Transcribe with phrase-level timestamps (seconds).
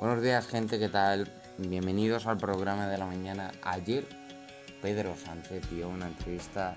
[0.00, 1.30] Buenos días gente, ¿qué tal?
[1.58, 3.52] Bienvenidos al programa de la mañana.
[3.62, 4.08] Ayer
[4.80, 6.74] Pedro Sánchez dio una entrevista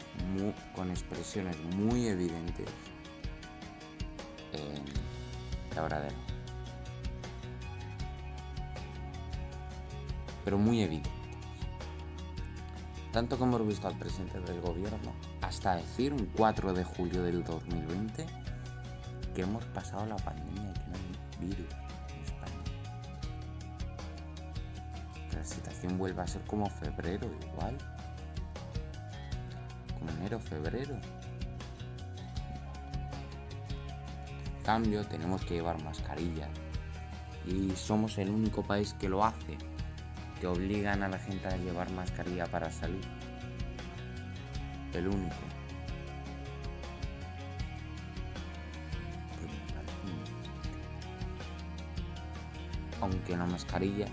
[0.75, 2.67] con expresiones muy evidentes
[4.51, 4.83] en
[5.73, 6.17] Cabradero.
[10.43, 11.13] Pero muy evidentes.
[13.13, 17.41] Tanto como hemos visto al presidente del gobierno, hasta decir un 4 de julio del
[17.45, 18.25] 2020
[19.33, 21.82] que hemos pasado la pandemia y que no hay virus
[25.43, 27.77] la situación vuelva a ser como febrero igual.
[29.99, 30.95] Como enero, febrero.
[34.57, 36.47] En cambio, tenemos que llevar mascarilla.
[37.45, 39.57] Y somos el único país que lo hace.
[40.39, 43.03] Que obligan a la gente a llevar mascarilla para salir.
[44.93, 45.35] El único.
[53.01, 54.05] aunque la mascarilla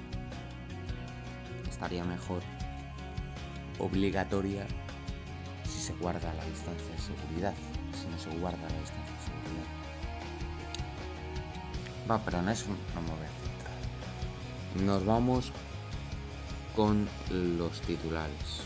[1.80, 2.42] estaría mejor
[3.78, 4.66] obligatoria
[5.64, 7.54] si se guarda la distancia de seguridad,
[7.98, 9.64] si no se guarda la distancia de seguridad.
[12.10, 14.84] Va, pero en eso no me voy a centrar.
[14.86, 15.52] Nos vamos
[16.76, 18.60] con los titulares.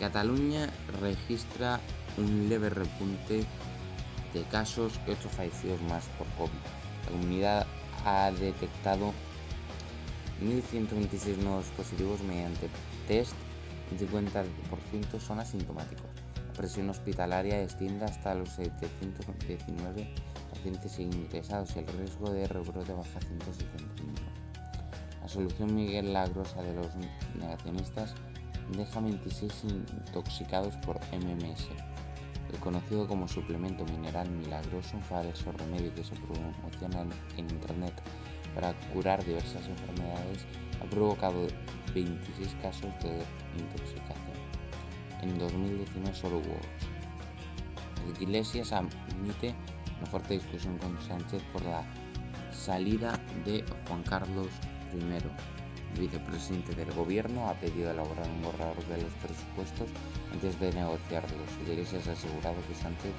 [0.00, 0.70] Cataluña
[1.02, 1.80] registra
[2.16, 3.44] un leve repunte
[4.32, 6.62] de casos y 8 fallecidos más por COVID.
[7.04, 7.66] La comunidad
[8.06, 9.12] ha detectado
[10.42, 12.68] 1.126 nuevos positivos mediante
[13.06, 13.34] test,
[13.90, 16.10] el 50% son asintomáticos.
[16.46, 20.14] La presión hospitalaria extiende hasta los 719
[20.50, 24.12] pacientes ingresados y el riesgo de rebrote baja a 161.
[25.20, 26.88] La solución Miguel Lagrosa de los
[27.38, 28.14] negacionistas
[28.76, 31.68] deja 26 intoxicados por MMS.
[32.52, 37.06] El conocido como suplemento mineral milagroso, un falso remedio que se promociona
[37.36, 37.94] en internet
[38.54, 40.44] para curar diversas enfermedades,
[40.80, 41.46] ha provocado
[41.94, 43.22] 26 casos de
[43.58, 44.32] intoxicación.
[45.22, 46.56] En 2019 solo hubo
[48.16, 48.20] 8.
[48.20, 49.54] Iglesias admite
[49.98, 51.84] una fuerte discusión con Sánchez por la
[52.50, 54.48] salida de Juan Carlos
[54.94, 59.88] I vicepresidente del gobierno ha pedido elaborar un borrador de los presupuestos
[60.32, 61.48] antes de negociarlos.
[61.66, 63.12] Iglesias ha asegurado que Sánchez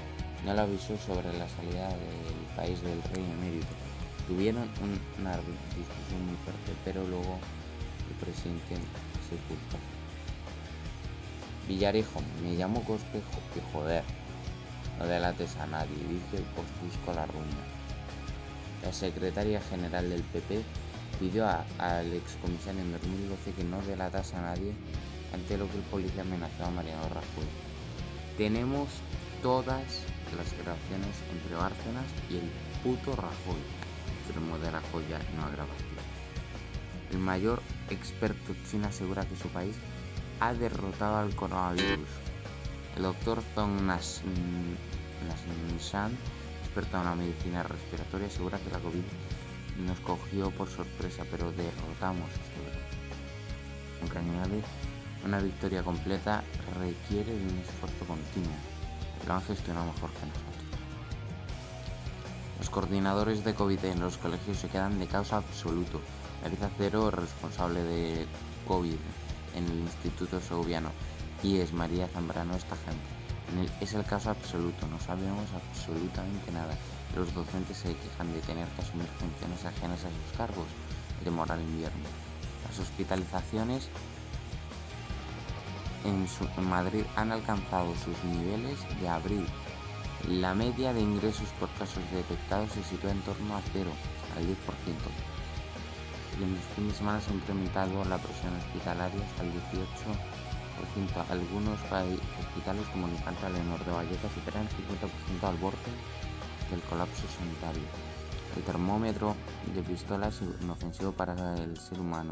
[0.45, 3.92] no le avisó sobre la salida del país del rey emérito.
[4.27, 4.69] Tuvieron
[5.19, 7.39] una discusión muy fuerte, pero luego
[8.09, 8.75] el presidente
[9.27, 9.77] se ocultó.
[11.67, 14.03] Villarejo, me llamo Cospejo y joder,
[14.99, 17.63] no delates a nadie, dice os busco la ruina.
[18.83, 20.61] La secretaria general del PP
[21.19, 21.47] pidió
[21.77, 24.73] al excomisario en 2012 que no delatase a nadie
[25.33, 27.47] ante lo que el policía amenazaba a Mariano Rajoy.
[28.37, 28.89] Tenemos
[29.41, 29.83] todas
[30.37, 32.49] las grabaciones entre Bárcenas y el
[32.83, 33.61] puto Rajoy,
[34.79, 35.89] extremo de Rajoy ya no grabación.
[37.11, 39.75] El mayor experto chino asegura que su país
[40.39, 42.07] ha derrotado al coronavirus.
[42.95, 44.17] El doctor Zhong Nashan,
[46.63, 49.03] experto en la medicina respiratoria, asegura que la COVID
[49.85, 52.83] nos cogió por sorpresa, pero derrotamos este virus.
[54.01, 54.61] Aunque añade,
[55.25, 56.43] una victoria completa
[56.79, 58.53] requiere de un esfuerzo continuo.
[59.27, 60.52] Lo han gestionado mejor que nosotros.
[62.73, 66.01] Coordinadores de COVID en los colegios se quedan de causa absoluto.
[66.41, 68.25] Larisa Cero, responsable de
[68.67, 68.97] COVID
[69.53, 70.89] en el Instituto Segoviano,
[71.43, 73.75] y es María Zambrano, esta gente.
[73.79, 76.75] es el caso absoluto, no sabemos absolutamente nada.
[77.15, 80.65] Los docentes se quejan de tener que asumir funciones ajenas a sus cargos
[81.23, 82.09] de moral invierno.
[82.67, 83.87] Las hospitalizaciones
[86.05, 86.27] en,
[86.67, 89.45] Madrid han alcanzado sus niveles de abril.
[90.29, 93.91] La media de ingresos por casos detectados se sitúa en torno a cero,
[94.37, 94.55] al 10%.
[96.39, 100.43] Y en el fin de semana se ha incrementado la presión hospitalaria hasta el 18%.
[101.29, 105.77] Algunos hospitales como Infanta Leonor de Vallecas superan el 50% al borde
[106.71, 107.83] del colapso sanitario.
[108.55, 109.35] El termómetro
[109.73, 112.31] de pistola es inofensivo para el ser humano.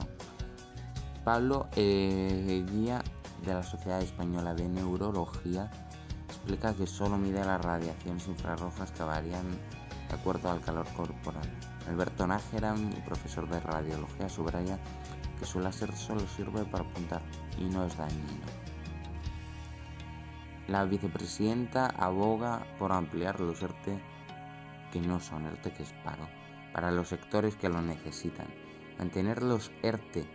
[1.23, 3.03] Pablo eh, Guía
[3.45, 5.69] de la Sociedad Española de Neurología
[6.41, 9.45] explica que solo mide las radiaciones infrarrojas que varían
[10.09, 11.47] de acuerdo al calor corporal.
[11.88, 12.73] Alberto Nájera,
[13.05, 14.79] profesor de radiología, subraya
[15.38, 17.21] que su láser solo sirve para apuntar
[17.59, 18.47] y no es dañino.
[20.67, 24.01] La vicepresidenta aboga por ampliar los ERTE
[24.91, 26.27] que no son ERTE que es paro,
[26.73, 28.47] para los sectores que lo necesitan.
[28.97, 30.25] Mantener los ERTE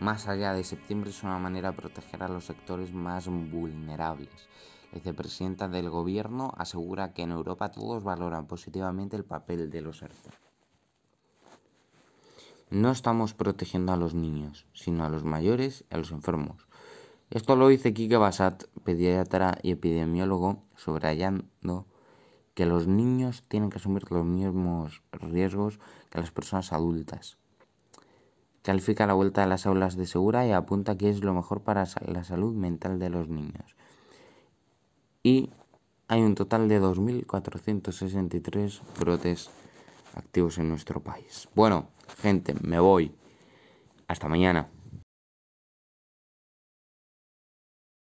[0.00, 4.48] más allá de septiembre es una manera de proteger a los sectores más vulnerables.
[4.92, 10.30] vicepresidenta del gobierno, asegura que en Europa todos valoran positivamente el papel de los ERTE.
[12.70, 16.66] No estamos protegiendo a los niños, sino a los mayores y a los enfermos.
[17.30, 21.86] Esto lo dice Kike Basat, pediatra y epidemiólogo, subrayando
[22.54, 25.78] que los niños tienen que asumir los mismos riesgos
[26.10, 27.38] que las personas adultas.
[28.62, 31.86] Califica la vuelta a las aulas de segura y apunta que es lo mejor para
[32.06, 33.74] la salud mental de los niños.
[35.22, 35.50] Y
[36.08, 39.50] hay un total de 2.463 brotes
[40.14, 41.48] activos en nuestro país.
[41.54, 43.14] Bueno, gente, me voy.
[44.08, 44.68] Hasta mañana.